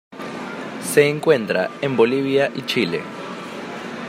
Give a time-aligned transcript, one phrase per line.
[0.81, 3.03] Se encuentra en Bolivia y Chile.